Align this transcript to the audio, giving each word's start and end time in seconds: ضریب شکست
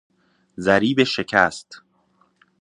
ضریب 0.59 1.03
شکست 1.03 1.81